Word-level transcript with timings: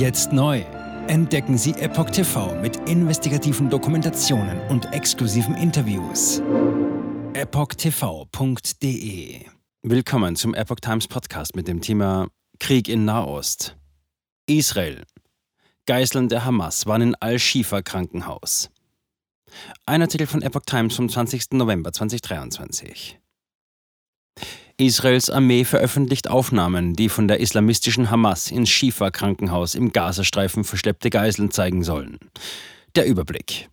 Jetzt 0.00 0.32
neu. 0.32 0.60
Entdecken 1.08 1.58
Sie 1.58 1.72
Epoch 1.72 2.08
TV 2.08 2.58
mit 2.62 2.88
investigativen 2.88 3.68
Dokumentationen 3.68 4.58
und 4.70 4.90
exklusiven 4.94 5.54
Interviews. 5.54 6.40
EpochTV.de 7.34 8.64
Willkommen 9.82 10.36
zum 10.36 10.54
Epoch 10.54 10.80
Times 10.80 11.06
Podcast 11.06 11.54
mit 11.54 11.68
dem 11.68 11.82
Thema 11.82 12.28
Krieg 12.58 12.88
in 12.88 13.04
Nahost. 13.04 13.76
Israel. 14.46 15.04
Geiseln 15.84 16.30
der 16.30 16.46
Hamas 16.46 16.86
waren 16.86 17.02
in 17.02 17.14
Al-Shifa 17.16 17.82
Krankenhaus. 17.82 18.70
Ein 19.84 20.00
Artikel 20.00 20.26
von 20.26 20.40
Epoch 20.40 20.62
Times 20.64 20.96
vom 20.96 21.10
20. 21.10 21.52
November 21.52 21.92
2023. 21.92 23.20
Israels 24.80 25.28
Armee 25.28 25.64
veröffentlicht 25.64 26.28
Aufnahmen, 26.28 26.94
die 26.94 27.08
von 27.08 27.28
der 27.28 27.40
islamistischen 27.40 28.10
Hamas 28.10 28.50
ins 28.50 28.70
Shifa-Krankenhaus 28.70 29.74
im 29.74 29.92
Gazastreifen 29.92 30.64
verschleppte 30.64 31.10
Geiseln 31.10 31.50
zeigen 31.50 31.84
sollen. 31.84 32.18
Der 32.94 33.06
Überblick. 33.06 33.68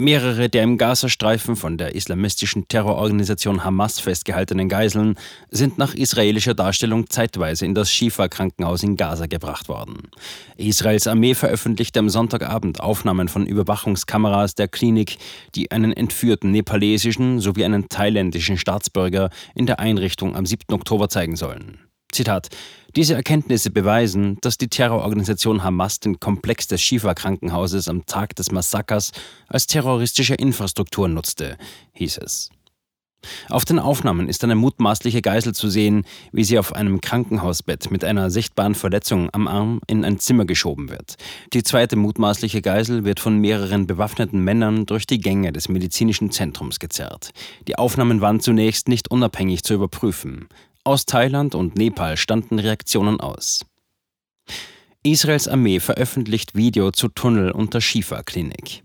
Mehrere 0.00 0.48
der 0.48 0.62
im 0.62 0.78
Gazastreifen 0.78 1.56
von 1.56 1.76
der 1.76 1.96
islamistischen 1.96 2.68
Terrororganisation 2.68 3.64
Hamas 3.64 3.98
festgehaltenen 3.98 4.68
Geiseln 4.68 5.16
sind 5.50 5.76
nach 5.76 5.92
israelischer 5.92 6.54
Darstellung 6.54 7.10
zeitweise 7.10 7.66
in 7.66 7.74
das 7.74 7.90
Shifa-Krankenhaus 7.90 8.84
in 8.84 8.96
Gaza 8.96 9.26
gebracht 9.26 9.68
worden. 9.68 10.04
Israels 10.56 11.08
Armee 11.08 11.34
veröffentlichte 11.34 11.98
am 11.98 12.10
Sonntagabend 12.10 12.78
Aufnahmen 12.80 13.26
von 13.26 13.44
Überwachungskameras 13.44 14.54
der 14.54 14.68
Klinik, 14.68 15.18
die 15.56 15.72
einen 15.72 15.92
entführten 15.92 16.52
nepalesischen 16.52 17.40
sowie 17.40 17.64
einen 17.64 17.88
thailändischen 17.88 18.56
Staatsbürger 18.56 19.30
in 19.56 19.66
der 19.66 19.80
Einrichtung 19.80 20.36
am 20.36 20.46
7. 20.46 20.74
Oktober 20.74 21.08
zeigen 21.08 21.34
sollen. 21.34 21.87
Zitat 22.12 22.48
diese 22.96 23.14
Erkenntnisse 23.14 23.70
beweisen, 23.70 24.38
dass 24.40 24.58
die 24.58 24.68
Terrororganisation 24.68 25.62
Hamas 25.62 26.00
den 26.00 26.20
Komplex 26.20 26.66
des 26.66 26.80
Shifa-Krankenhauses 26.80 27.86
am 27.88 28.06
Tag 28.06 28.34
des 28.36 28.50
Massakers 28.50 29.12
als 29.46 29.66
terroristische 29.66 30.34
Infrastruktur 30.34 31.06
nutzte, 31.06 31.58
hieß 31.92 32.18
es. 32.18 32.50
Auf 33.48 33.64
den 33.64 33.78
Aufnahmen 33.78 34.28
ist 34.28 34.44
eine 34.44 34.54
mutmaßliche 34.54 35.22
Geisel 35.22 35.52
zu 35.52 35.68
sehen, 35.68 36.04
wie 36.32 36.44
sie 36.44 36.58
auf 36.58 36.72
einem 36.72 37.00
Krankenhausbett 37.00 37.90
mit 37.90 38.04
einer 38.04 38.30
sichtbaren 38.30 38.74
Verletzung 38.74 39.28
am 39.32 39.48
Arm 39.48 39.80
in 39.86 40.04
ein 40.04 40.18
Zimmer 40.18 40.44
geschoben 40.44 40.88
wird. 40.88 41.16
Die 41.52 41.64
zweite 41.64 41.96
mutmaßliche 41.96 42.62
Geisel 42.62 43.04
wird 43.04 43.18
von 43.18 43.38
mehreren 43.38 43.86
bewaffneten 43.86 44.42
Männern 44.42 44.86
durch 44.86 45.06
die 45.06 45.20
Gänge 45.20 45.52
des 45.52 45.68
medizinischen 45.68 46.30
Zentrums 46.30 46.78
gezerrt. 46.78 47.30
Die 47.66 47.76
Aufnahmen 47.76 48.20
waren 48.20 48.40
zunächst 48.40 48.88
nicht 48.88 49.10
unabhängig 49.10 49.64
zu 49.64 49.74
überprüfen. 49.74 50.48
Aus 50.88 51.04
Thailand 51.04 51.54
und 51.54 51.76
Nepal 51.76 52.16
standen 52.16 52.58
Reaktionen 52.58 53.20
aus. 53.20 53.66
Israels 55.02 55.46
Armee 55.46 55.80
veröffentlicht 55.80 56.54
Video 56.54 56.92
zu 56.92 57.08
Tunnel 57.08 57.50
unter 57.50 57.82
Shifa-Klinik. 57.82 58.84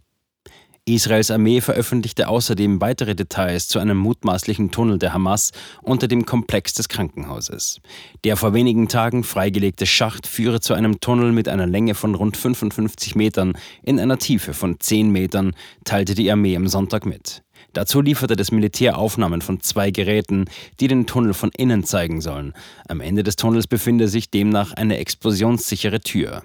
Israels 0.83 1.31
Armee 1.31 1.61
veröffentlichte 1.61 2.27
außerdem 2.27 2.81
weitere 2.81 3.15
Details 3.15 3.69
zu 3.69 3.79
einem 3.79 3.95
mutmaßlichen 3.99 4.69
Tunnel 4.69 4.99
der 4.99 5.13
Hamas 5.13 5.53
unter 5.81 6.09
dem 6.09 6.25
Komplex 6.25 6.73
des 6.73 6.89
Krankenhauses. 6.89 7.79
Der 8.25 8.35
vor 8.35 8.53
wenigen 8.53 8.89
Tagen 8.89 9.23
freigelegte 9.23 9.85
Schacht 9.85 10.27
führe 10.27 10.59
zu 10.59 10.73
einem 10.73 10.99
Tunnel 10.99 11.31
mit 11.31 11.47
einer 11.47 11.67
Länge 11.67 11.95
von 11.95 12.15
rund 12.15 12.35
55 12.35 13.15
Metern 13.15 13.53
in 13.81 13.97
einer 13.97 14.17
Tiefe 14.17 14.53
von 14.53 14.77
10 14.77 15.09
Metern, 15.09 15.55
teilte 15.85 16.15
die 16.15 16.29
Armee 16.29 16.57
am 16.57 16.67
Sonntag 16.67 17.05
mit. 17.05 17.43
Dazu 17.73 18.01
lieferte 18.01 18.35
das 18.35 18.51
Militär 18.51 18.97
Aufnahmen 18.97 19.41
von 19.41 19.59
zwei 19.59 19.91
Geräten, 19.91 20.45
die 20.79 20.87
den 20.87 21.07
Tunnel 21.07 21.33
von 21.33 21.51
innen 21.57 21.83
zeigen 21.83 22.21
sollen. 22.21 22.53
Am 22.87 23.01
Ende 23.01 23.23
des 23.23 23.35
Tunnels 23.35 23.67
befinde 23.67 24.07
sich 24.07 24.29
demnach 24.29 24.73
eine 24.73 24.97
explosionssichere 24.97 25.99
Tür. 25.99 26.43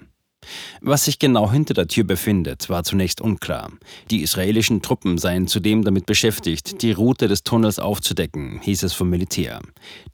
Was 0.81 1.05
sich 1.05 1.19
genau 1.19 1.51
hinter 1.51 1.73
der 1.73 1.87
Tür 1.87 2.05
befindet, 2.05 2.69
war 2.69 2.83
zunächst 2.83 3.21
unklar. 3.21 3.71
Die 4.09 4.21
israelischen 4.21 4.81
Truppen 4.81 5.17
seien 5.17 5.47
zudem 5.47 5.83
damit 5.83 6.05
beschäftigt, 6.05 6.81
die 6.81 6.91
Route 6.91 7.27
des 7.27 7.43
Tunnels 7.43 7.77
aufzudecken, 7.77 8.59
hieß 8.61 8.83
es 8.83 8.93
vom 8.93 9.09
Militär. 9.09 9.61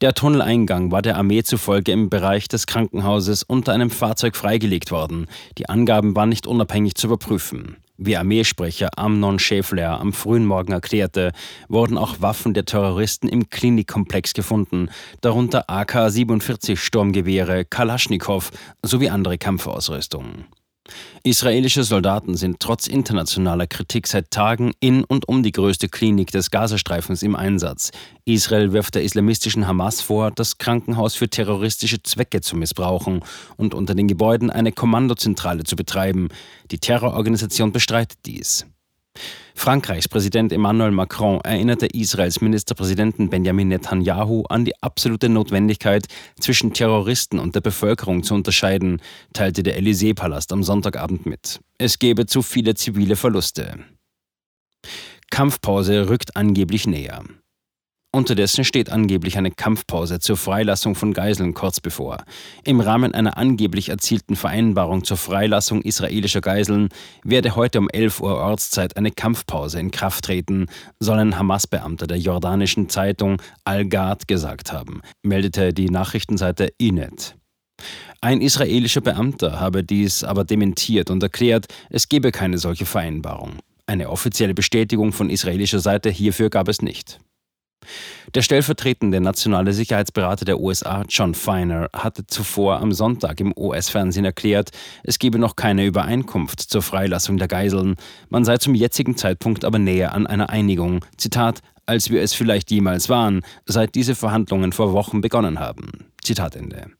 Der 0.01 0.13
Tunneleingang 0.13 0.91
war 0.91 1.01
der 1.01 1.17
Armee 1.17 1.43
zufolge 1.43 1.91
im 1.91 2.09
Bereich 2.09 2.47
des 2.47 2.67
Krankenhauses 2.67 3.43
unter 3.43 3.73
einem 3.73 3.89
Fahrzeug 3.89 4.35
freigelegt 4.35 4.91
worden. 4.91 5.27
Die 5.57 5.69
Angaben 5.69 6.15
waren 6.15 6.29
nicht 6.29 6.47
unabhängig 6.47 6.95
zu 6.95 7.07
überprüfen. 7.07 7.77
Wie 7.97 8.17
Armeesprecher 8.17 8.89
Amnon 8.97 9.39
Schäfler 9.39 10.01
am 10.01 10.11
frühen 10.11 10.45
Morgen 10.45 10.73
erklärte, 10.73 11.31
wurden 11.69 11.97
auch 11.97 12.19
Waffen 12.19 12.53
der 12.53 12.65
Terroristen 12.65 13.29
im 13.29 13.49
Klinikkomplex 13.49 14.33
gefunden, 14.33 14.89
darunter 15.21 15.69
AK-47 15.69 16.75
Sturmgewehre, 16.75 17.63
Kalaschnikow 17.63 18.51
sowie 18.83 19.09
andere 19.09 19.37
Kampfausrüstung. 19.37 20.45
Israelische 21.23 21.83
Soldaten 21.83 22.35
sind 22.35 22.59
trotz 22.59 22.87
internationaler 22.87 23.65
Kritik 23.65 24.05
seit 24.07 24.29
Tagen 24.29 24.73
in 24.79 25.03
und 25.03 25.27
um 25.27 25.41
die 25.41 25.51
größte 25.51 25.89
Klinik 25.89 26.31
des 26.31 26.51
Gazastreifens 26.51 27.23
im 27.23 27.35
Einsatz. 27.35 27.91
Israel 28.25 28.73
wirft 28.73 28.95
der 28.95 29.03
islamistischen 29.03 29.67
Hamas 29.67 30.01
vor, 30.01 30.31
das 30.31 30.57
Krankenhaus 30.57 31.15
für 31.15 31.29
terroristische 31.29 32.03
Zwecke 32.03 32.41
zu 32.41 32.55
missbrauchen 32.55 33.21
und 33.57 33.73
unter 33.73 33.95
den 33.95 34.07
Gebäuden 34.07 34.51
eine 34.51 34.71
Kommandozentrale 34.71 35.63
zu 35.63 35.75
betreiben. 35.75 36.29
Die 36.71 36.79
Terrororganisation 36.79 37.71
bestreitet 37.71 38.19
dies. 38.25 38.67
Frankreichs 39.55 40.07
Präsident 40.07 40.51
Emmanuel 40.51 40.91
Macron 40.91 41.39
erinnerte 41.41 41.87
Israels 41.87 42.41
Ministerpräsidenten 42.41 43.29
Benjamin 43.29 43.69
Netanyahu 43.69 44.43
an 44.49 44.65
die 44.65 44.73
absolute 44.81 45.29
Notwendigkeit, 45.29 46.07
zwischen 46.39 46.73
Terroristen 46.73 47.39
und 47.39 47.55
der 47.55 47.61
Bevölkerung 47.61 48.23
zu 48.23 48.35
unterscheiden, 48.35 49.01
teilte 49.33 49.63
der 49.63 49.79
Élysée-Palast 49.79 50.51
am 50.51 50.63
Sonntagabend 50.63 51.25
mit. 51.25 51.61
Es 51.77 51.99
gebe 51.99 52.25
zu 52.25 52.41
viele 52.41 52.75
zivile 52.75 53.15
Verluste. 53.15 53.79
Kampfpause 55.31 56.09
rückt 56.09 56.35
angeblich 56.35 56.85
näher. 56.85 57.23
Unterdessen 58.15 58.63
steht 58.63 58.89
angeblich 58.89 59.37
eine 59.37 59.51
Kampfpause 59.51 60.19
zur 60.19 60.37
Freilassung 60.37 60.95
von 60.95 61.13
Geiseln 61.13 61.53
kurz 61.53 61.81
bevor. 61.81 62.23
Im 62.63 62.79
Rahmen 62.79 63.13
einer 63.13 63.37
angeblich 63.37 63.89
erzielten 63.89 64.37
Vereinbarung 64.37 65.03
zur 65.03 65.17
Freilassung 65.17 65.81
israelischer 65.81 66.39
Geiseln 66.39 66.87
werde 67.25 67.57
heute 67.57 67.77
um 67.77 67.89
11 67.89 68.21
Uhr 68.21 68.37
Ortszeit 68.37 68.95
eine 68.95 69.11
Kampfpause 69.11 69.81
in 69.81 69.91
Kraft 69.91 70.23
treten, 70.23 70.67
sollen 70.97 71.37
Hamas-Beamte 71.37 72.07
der 72.07 72.17
jordanischen 72.17 72.87
Zeitung 72.87 73.41
Al-Gad 73.65 74.29
gesagt 74.29 74.71
haben, 74.71 75.01
meldete 75.21 75.73
die 75.73 75.89
Nachrichtenseite 75.89 76.69
Inet. 76.77 77.35
Ein 78.21 78.39
israelischer 78.39 79.01
Beamter 79.01 79.59
habe 79.59 79.83
dies 79.83 80.23
aber 80.23 80.45
dementiert 80.45 81.11
und 81.11 81.21
erklärt, 81.21 81.65
es 81.89 82.07
gebe 82.07 82.31
keine 82.31 82.59
solche 82.59 82.85
Vereinbarung. 82.85 83.59
Eine 83.87 84.09
offizielle 84.09 84.53
Bestätigung 84.53 85.11
von 85.11 85.29
israelischer 85.29 85.79
Seite 85.79 86.09
hierfür 86.09 86.49
gab 86.49 86.69
es 86.69 86.81
nicht. 86.81 87.19
Der 88.33 88.41
stellvertretende 88.41 89.21
nationale 89.21 89.73
Sicherheitsberater 89.73 90.45
der 90.45 90.59
USA, 90.59 91.03
John 91.07 91.33
Feiner, 91.33 91.89
hatte 91.93 92.27
zuvor 92.27 92.79
am 92.79 92.91
Sonntag 92.91 93.39
im 93.39 93.53
US-Fernsehen 93.55 94.25
erklärt, 94.25 94.71
es 95.03 95.19
gebe 95.19 95.39
noch 95.39 95.55
keine 95.55 95.85
Übereinkunft 95.85 96.59
zur 96.59 96.81
Freilassung 96.81 97.37
der 97.37 97.47
Geiseln, 97.47 97.95
man 98.29 98.45
sei 98.45 98.57
zum 98.57 98.75
jetzigen 98.75 99.17
Zeitpunkt 99.17 99.65
aber 99.65 99.79
näher 99.79 100.13
an 100.13 100.27
einer 100.27 100.49
Einigung, 100.49 101.05
Zitat, 101.17 101.61
als 101.85 102.09
wir 102.09 102.21
es 102.21 102.33
vielleicht 102.33 102.71
jemals 102.71 103.09
waren, 103.09 103.41
seit 103.65 103.95
diese 103.95 104.15
Verhandlungen 104.15 104.71
vor 104.71 104.93
Wochen 104.93 105.21
begonnen 105.21 105.59
haben. 105.59 106.05
Zitat 106.23 106.55
Ende. 106.55 106.91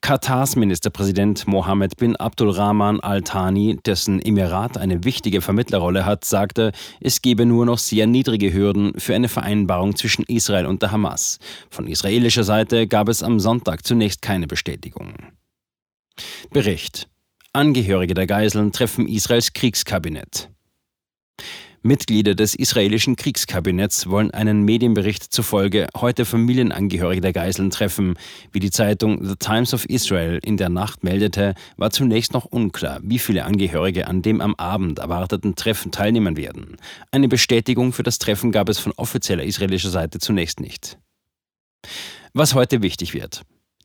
Katars 0.00 0.56
Ministerpräsident 0.56 1.46
Mohammed 1.48 1.96
bin 1.96 2.16
Abdulrahman 2.16 3.00
Al-Thani, 3.00 3.78
dessen 3.84 4.20
Emirat 4.20 4.78
eine 4.78 5.04
wichtige 5.04 5.40
Vermittlerrolle 5.40 6.04
hat, 6.04 6.24
sagte, 6.24 6.72
es 7.00 7.22
gebe 7.22 7.46
nur 7.46 7.66
noch 7.66 7.78
sehr 7.78 8.06
niedrige 8.06 8.52
Hürden 8.52 8.92
für 8.98 9.14
eine 9.14 9.28
Vereinbarung 9.28 9.96
zwischen 9.96 10.24
Israel 10.24 10.66
und 10.66 10.82
der 10.82 10.92
Hamas. 10.92 11.38
Von 11.70 11.88
israelischer 11.88 12.44
Seite 12.44 12.86
gab 12.86 13.08
es 13.08 13.22
am 13.22 13.40
Sonntag 13.40 13.84
zunächst 13.84 14.22
keine 14.22 14.46
Bestätigung. 14.46 15.14
Bericht. 16.50 17.08
Angehörige 17.52 18.14
der 18.14 18.26
Geiseln 18.26 18.72
treffen 18.72 19.08
Israels 19.08 19.52
Kriegskabinett. 19.54 20.50
Mitglieder 21.86 22.34
des 22.34 22.54
israelischen 22.54 23.16
Kriegskabinetts 23.16 24.08
wollen 24.08 24.30
einen 24.32 24.62
Medienbericht 24.62 25.22
zufolge 25.22 25.86
heute 25.96 26.24
Familienangehörige 26.24 27.20
der 27.20 27.32
Geiseln 27.32 27.70
treffen. 27.70 28.18
Wie 28.52 28.60
die 28.60 28.70
Zeitung 28.70 29.24
The 29.24 29.36
Times 29.36 29.72
of 29.72 29.84
Israel 29.88 30.38
in 30.42 30.56
der 30.56 30.68
Nacht 30.68 31.04
meldete, 31.04 31.54
war 31.76 31.90
zunächst 31.90 32.32
noch 32.32 32.44
unklar, 32.44 33.00
wie 33.02 33.18
viele 33.18 33.44
Angehörige 33.44 34.06
an 34.08 34.22
dem 34.22 34.40
am 34.40 34.54
Abend 34.56 34.98
erwarteten 34.98 35.54
Treffen 35.54 35.92
teilnehmen 35.92 36.36
werden. 36.36 36.76
Eine 37.10 37.28
Bestätigung 37.28 37.92
für 37.92 38.02
das 38.02 38.18
Treffen 38.18 38.52
gab 38.52 38.68
es 38.68 38.78
von 38.78 38.92
offizieller 38.96 39.44
israelischer 39.44 39.90
Seite 39.90 40.18
zunächst 40.18 40.60
nicht. 40.60 40.98
Was 42.34 42.54
heute 42.54 42.82
wichtig 42.82 43.14
wird. 43.14 43.42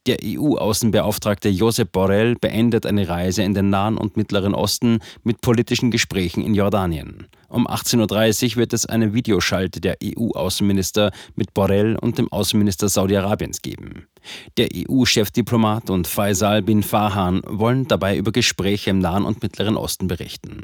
Der 0.07 0.17
EU-Außenbeauftragte 0.23 1.49
Josep 1.49 1.91
Borrell 1.91 2.33
beendet 2.33 2.87
eine 2.87 3.07
Reise 3.07 3.43
in 3.43 3.53
den 3.53 3.69
Nahen 3.69 3.97
und 3.97 4.17
Mittleren 4.17 4.55
Osten 4.55 4.97
mit 5.23 5.41
politischen 5.41 5.91
Gesprächen 5.91 6.43
in 6.43 6.55
Jordanien. 6.55 7.27
Um 7.49 7.67
18.30 7.67 8.51
Uhr 8.51 8.55
wird 8.55 8.73
es 8.73 8.87
eine 8.87 9.13
Videoschalte 9.13 9.79
der 9.79 9.97
EU-Außenminister 10.03 11.11
mit 11.35 11.53
Borrell 11.53 11.97
und 11.97 12.17
dem 12.17 12.31
Außenminister 12.31 12.89
Saudi-Arabiens 12.89 13.61
geben. 13.61 14.07
Der 14.57 14.69
EU-Chefdiplomat 14.73 15.91
und 15.91 16.07
Faisal 16.07 16.63
bin 16.63 16.81
Farhan 16.81 17.41
wollen 17.45 17.87
dabei 17.87 18.17
über 18.17 18.31
Gespräche 18.31 18.89
im 18.89 18.99
Nahen 18.99 19.23
und 19.23 19.43
Mittleren 19.43 19.77
Osten 19.77 20.07
berichten. 20.07 20.63